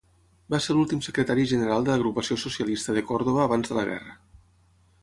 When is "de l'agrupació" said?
1.89-2.39